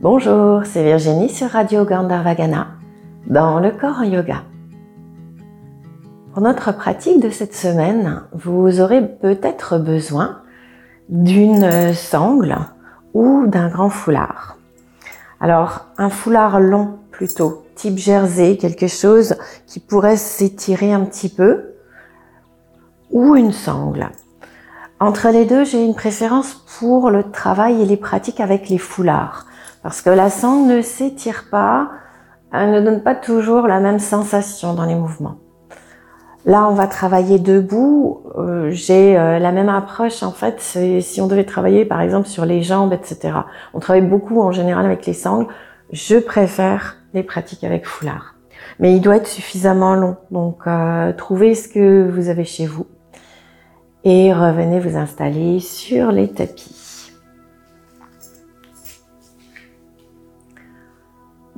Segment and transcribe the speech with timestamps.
[0.00, 2.68] Bonjour, c'est Virginie sur Radio Gandharvagana
[3.26, 4.44] dans le corps yoga.
[6.32, 10.42] Pour notre pratique de cette semaine, vous aurez peut-être besoin
[11.08, 12.58] d'une sangle
[13.12, 14.56] ou d'un grand foulard.
[15.40, 19.34] Alors, un foulard long plutôt, type jersey, quelque chose
[19.66, 21.74] qui pourrait s'étirer un petit peu,
[23.10, 24.10] ou une sangle.
[25.00, 29.47] Entre les deux, j'ai une préférence pour le travail et les pratiques avec les foulards.
[29.82, 31.90] Parce que la sangle ne s'étire pas,
[32.52, 35.36] elle ne donne pas toujours la même sensation dans les mouvements.
[36.46, 38.22] Là, on va travailler debout.
[38.38, 40.60] Euh, j'ai euh, la même approche en fait.
[40.60, 43.34] Si on devait travailler par exemple sur les jambes, etc.
[43.74, 45.46] On travaille beaucoup en général avec les sangles.
[45.92, 48.34] Je préfère les pratiques avec foulard.
[48.78, 50.16] Mais il doit être suffisamment long.
[50.30, 52.86] Donc, euh, trouvez ce que vous avez chez vous
[54.04, 56.87] et revenez vous installer sur les tapis.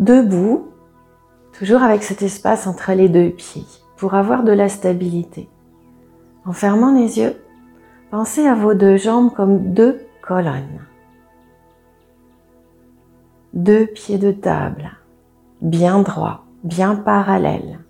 [0.00, 0.68] Debout,
[1.52, 3.66] toujours avec cet espace entre les deux pieds
[3.98, 5.50] pour avoir de la stabilité.
[6.46, 7.36] En fermant les yeux,
[8.10, 10.86] pensez à vos deux jambes comme deux colonnes.
[13.52, 14.90] Deux pieds de table,
[15.60, 17.80] bien droits, bien parallèles.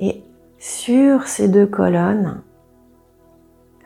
[0.00, 0.22] Et
[0.58, 2.40] sur ces deux colonnes,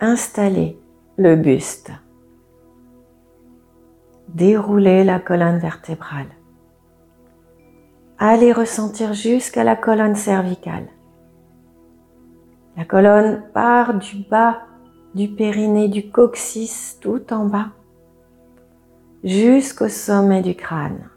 [0.01, 0.79] installez
[1.17, 1.91] le buste.
[4.34, 6.28] Déroulez la colonne vertébrale.
[8.19, 10.89] Allez ressentir jusqu'à la colonne cervicale.
[12.77, 14.61] La colonne part du bas
[15.14, 17.70] du périnée, du coccyx tout en bas,
[19.25, 21.09] jusqu'au sommet du crâne.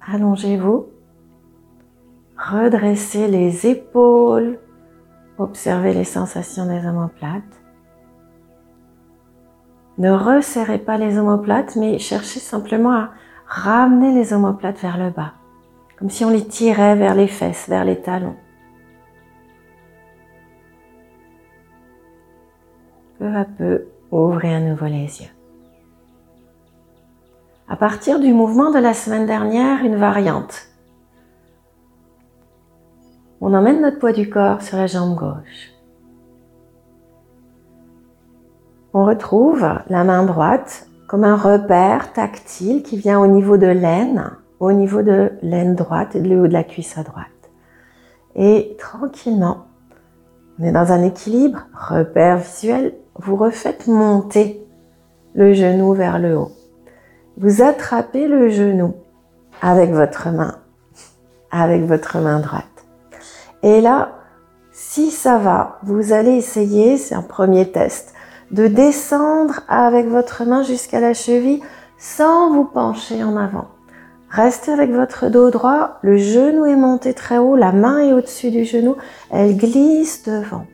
[0.00, 0.86] Allongez-vous,
[2.38, 4.58] redressez les épaules,
[5.38, 7.42] observez les sensations des omoplates.
[9.98, 13.10] Ne resserrez pas les omoplates, mais cherchez simplement à
[13.46, 15.32] ramenez les omoplates vers le bas,
[15.98, 18.36] comme si on les tirait vers les fesses, vers les talons.
[23.18, 25.30] Peu à peu, ouvrez à nouveau les yeux.
[27.68, 30.68] À partir du mouvement de la semaine dernière, une variante.
[33.40, 35.75] On emmène notre poids du corps sur la jambe gauche.
[38.98, 44.30] On retrouve la main droite comme un repère tactile qui vient au niveau de l'aine,
[44.58, 47.26] au niveau de l'aine droite et de haut de la cuisse à droite.
[48.36, 49.66] Et tranquillement,
[50.58, 54.66] on est dans un équilibre, repère visuel, vous refaites monter
[55.34, 56.52] le genou vers le haut.
[57.36, 58.94] Vous attrapez le genou
[59.60, 60.56] avec votre main,
[61.50, 62.86] avec votre main droite.
[63.62, 64.12] Et là,
[64.72, 68.14] si ça va, vous allez essayer, c'est un premier test,
[68.50, 71.62] de descendre avec votre main jusqu'à la cheville
[71.98, 73.68] sans vous pencher en avant.
[74.28, 78.50] Restez avec votre dos droit, le genou est monté très haut, la main est au-dessus
[78.50, 78.96] du genou,
[79.30, 80.66] elle glisse devant.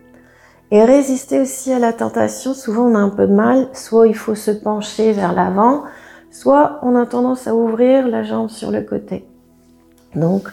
[0.70, 4.16] Et résistez aussi à la tentation, souvent on a un peu de mal, soit il
[4.16, 5.84] faut se pencher vers l'avant,
[6.30, 9.28] soit on a tendance à ouvrir la jambe sur le côté.
[10.14, 10.48] Donc,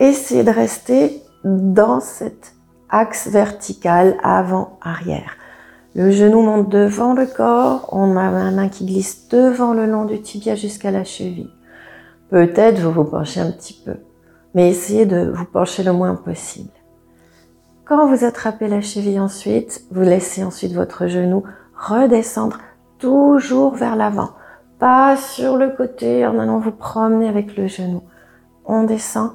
[0.00, 2.54] essayez de rester dans cet
[2.88, 5.37] axe vertical avant-arrière.
[5.98, 10.04] Le genou monte devant le corps, on a la main qui glisse devant le long
[10.04, 11.50] du tibia jusqu'à la cheville.
[12.30, 13.96] Peut-être vous vous penchez un petit peu,
[14.54, 16.70] mais essayez de vous pencher le moins possible.
[17.84, 21.42] Quand vous attrapez la cheville ensuite, vous laissez ensuite votre genou
[21.76, 22.58] redescendre
[23.00, 24.30] toujours vers l'avant,
[24.78, 28.02] pas sur le côté en allant vous promener avec le genou.
[28.66, 29.32] On descend,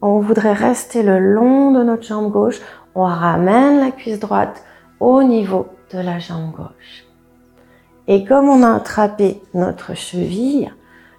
[0.00, 2.60] on voudrait rester le long de notre jambe gauche,
[2.96, 4.64] on ramène la cuisse droite
[4.98, 7.06] au niveau la jambe gauche.
[8.08, 10.72] Et comme on a attrapé notre cheville,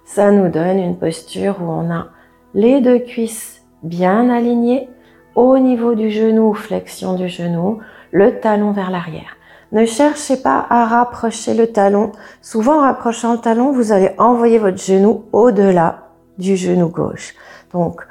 [0.06, 2.08] ça nous donne une posture où on a
[2.54, 4.90] les deux cuisses bien alignées
[5.36, 7.80] au niveau du genou, flexion du genou,
[8.12, 9.38] le talon vers l'arrière.
[9.72, 12.12] Ne cherchez pas à rapprocher le talon.
[12.42, 17.34] Souvent, en rapprochant le talon, vous allez envoyer votre genou au-delà du genou gauche.
[17.72, 18.02] Donc,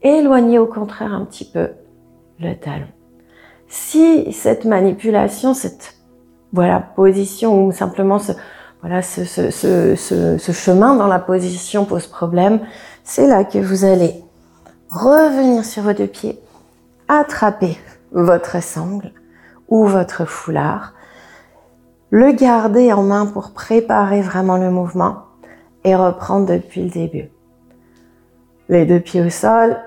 [0.00, 1.72] éloignez au contraire un petit peu
[2.40, 2.88] le talon.
[3.68, 5.96] Si cette manipulation, cette
[6.52, 8.32] voilà, position ou simplement ce,
[8.82, 12.60] voilà, ce, chemin dans la position pose problème,
[13.04, 14.14] c'est là que vous allez
[14.90, 16.38] revenir sur vos deux pieds,
[17.08, 17.78] attraper
[18.10, 19.12] votre sangle
[19.68, 20.94] ou votre foulard,
[22.10, 25.22] le garder en main pour préparer vraiment le mouvement
[25.84, 27.30] et reprendre depuis le début.
[28.68, 29.78] Les deux pieds au sol,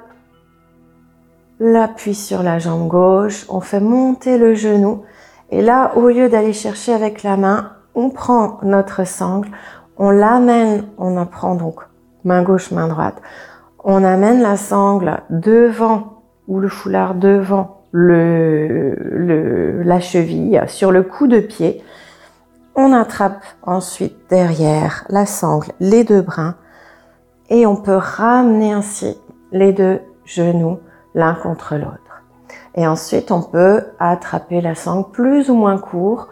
[1.60, 5.04] l'appui sur la jambe gauche, on fait monter le genou
[5.52, 9.50] Et là, au lieu d'aller chercher avec la main, on prend notre sangle,
[9.98, 11.82] on l'amène, on en prend donc
[12.24, 13.22] main gauche, main droite,
[13.84, 21.40] on amène la sangle devant ou le foulard devant la cheville, sur le coup de
[21.40, 21.82] pied.
[22.76, 26.56] On attrape ensuite derrière la sangle, les deux brins,
[27.50, 29.18] et on peut ramener ainsi
[29.52, 30.80] les deux genoux
[31.14, 32.02] l'un contre l'autre.
[32.76, 36.28] Et ensuite, on peut attraper la sangle plus ou moins court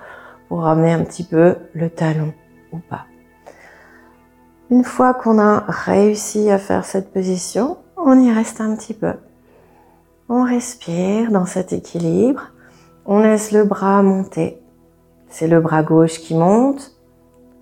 [0.50, 2.34] pour ramener un petit peu le talon
[2.72, 3.06] ou pas.
[4.69, 9.13] Une fois qu'on a réussi à faire cette position, on y reste un petit peu.
[10.30, 12.51] On respire dans cet équilibre.
[13.06, 14.62] On laisse le bras monter.
[15.30, 16.92] C'est le bras gauche qui monte.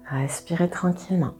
[0.10, 1.34] Respirez tranquillement.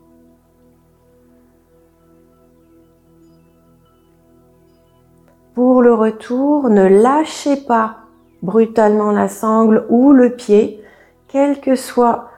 [5.54, 7.98] Pour le retour, ne lâchez pas
[8.42, 10.82] brutalement la sangle ou le pied,
[11.28, 12.30] quel que soit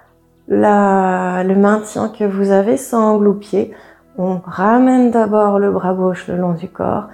[0.48, 3.74] le maintien que vous avez, sangle ou pied.
[4.18, 7.06] On ramène d'abord le bras gauche le long du corps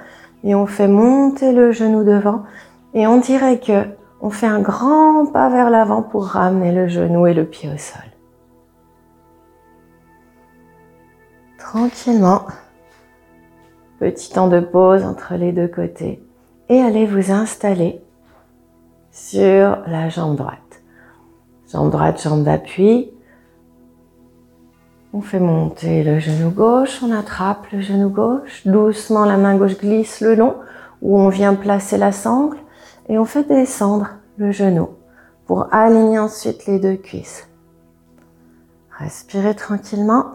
[0.44, 2.44] et on fait monter le genou devant
[2.94, 3.86] et on dirait que
[4.22, 7.78] on fait un grand pas vers l'avant pour ramener le genou et le pied au
[7.78, 8.02] sol.
[11.58, 12.42] Tranquillement.
[14.00, 16.24] Petit temps de pause entre les deux côtés
[16.70, 18.02] et allez vous installer
[19.12, 20.82] sur la jambe droite.
[21.70, 23.12] Jambe droite, jambe d'appui.
[25.12, 29.78] On fait monter le genou gauche, on attrape le genou gauche, doucement la main gauche
[29.78, 30.56] glisse le long
[31.02, 32.58] où on vient placer la sangle
[33.10, 34.90] et on fait descendre le genou
[35.46, 37.50] pour aligner ensuite les deux cuisses.
[38.98, 40.26] Respirez tranquillement,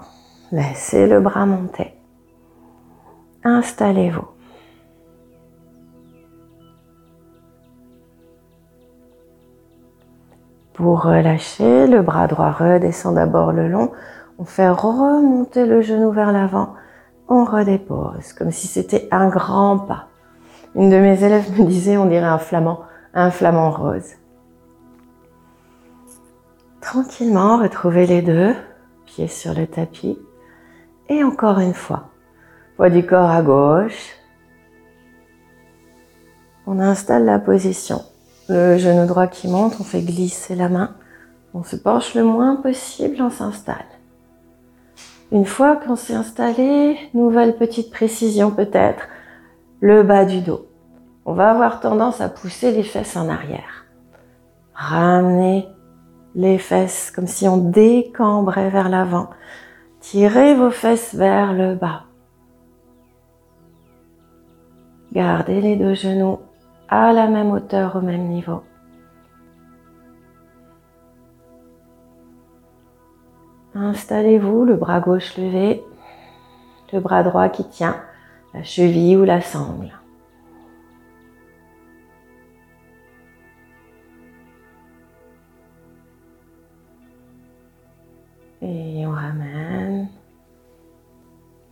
[0.53, 1.95] laissez le bras monter
[3.45, 4.27] installez-vous.
[10.73, 13.93] Pour relâcher, le bras droit redescend d'abord le long.
[14.39, 16.75] On fait remonter le genou vers l'avant.
[17.29, 20.09] On redépose, comme si c'était un grand pas.
[20.75, 22.81] Une de mes élèves me disait, on dirait un flamand,
[23.15, 24.15] un flamand rose.
[26.81, 28.55] Tranquillement, retrouvez les deux,
[29.07, 30.19] pieds sur le tapis.
[31.09, 32.09] Et encore une fois,
[32.77, 34.13] poids du corps à gauche.
[36.67, 38.03] On installe la position.
[38.49, 40.95] Le genou droit qui monte, on fait glisser la main.
[41.55, 43.87] On se penche le moins possible, on s'installe.
[45.31, 49.05] Une fois qu'on s'est installé, nouvelle petite précision peut-être,
[49.81, 50.67] le bas du dos.
[51.25, 53.87] On va avoir tendance à pousser les fesses en arrière.
[54.75, 55.67] Ramenez
[56.35, 59.31] les fesses comme si on décambrait vers l'avant.
[60.01, 62.03] Tirez vos fesses vers le bas.
[65.15, 66.41] Gardez les deux genoux
[66.89, 68.63] à la même hauteur, au même niveau.
[73.77, 75.85] Installez-vous, le bras gauche levé,
[76.93, 77.97] le bras droit qui tient
[78.55, 79.93] la cheville ou la sangle.
[88.63, 90.09] Et on ramène.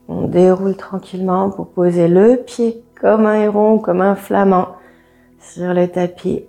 [0.07, 4.77] On déroule tranquillement pour poser le pied comme un héron, comme un flamand
[5.41, 6.45] sur le tapis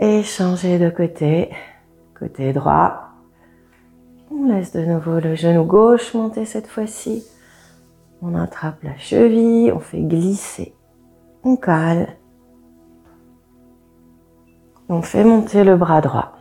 [0.00, 1.50] et changer de côté,
[2.18, 3.10] côté droit.
[4.32, 7.24] On laisse de nouveau le genou gauche monter cette fois-ci.
[8.22, 10.74] On attrape la cheville, on fait glisser,
[11.44, 12.16] on cale.
[14.88, 16.32] On fait monter le bras droit.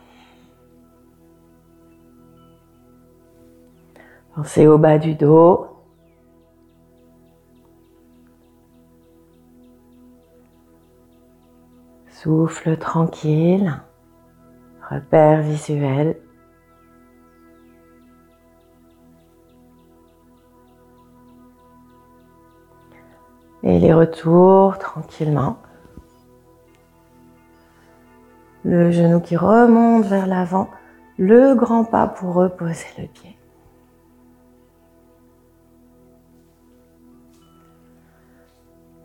[4.35, 5.67] Pensez au bas du dos,
[12.21, 13.81] Souffle tranquille,
[14.91, 16.21] repère visuel.
[23.63, 25.57] Et les retours tranquillement.
[28.65, 30.69] Le genou qui remonte vers l'avant,
[31.17, 33.35] le grand pas pour reposer le pied.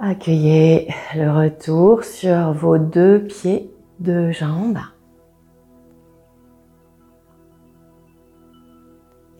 [0.08, 0.86] Accueillez
[1.16, 4.78] le retour sur vos deux pieds, deux jambes.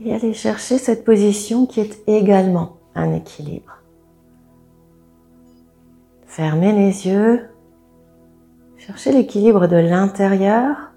[0.00, 3.76] Et allez chercher cette position qui est également un équilibre.
[6.26, 7.48] Fermez les yeux.
[8.76, 10.90] Cherchez l'équilibre de l'intérieur.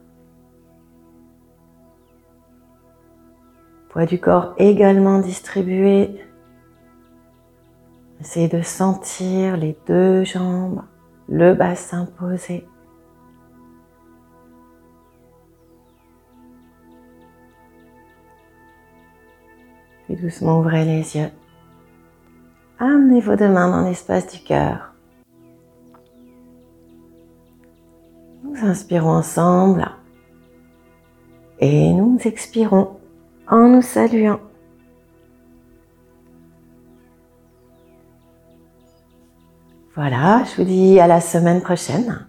[3.89, 6.19] Poids du corps également distribué
[8.19, 10.83] Essayez de sentir les deux jambes,
[11.29, 12.67] le bassin posé.
[20.05, 21.29] Puis doucement ouvrez les yeux.
[22.77, 24.93] Amenez vos deux mains dans l'espace du cœur.
[28.43, 29.89] Nous inspirons ensemble
[31.59, 32.99] et nous expirons
[33.47, 34.39] en nous saluant.
[39.99, 42.25] Voilà, je vous dis à la semaine prochaine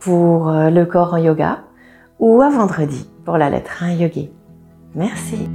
[0.00, 1.60] pour euh, le corps en yoga
[2.18, 4.32] ou à vendredi pour la lettre 1 yogi.
[4.92, 5.48] Merci.